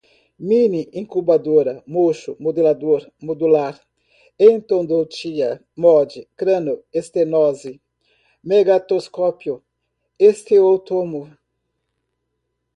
[0.47, 3.75] mini incubadora, mocho, modelador, modular,
[4.47, 5.49] endodontia,
[5.83, 7.71] molde, cranioestenose,
[8.51, 9.53] negatoscópio,
[10.27, 11.21] osteotomo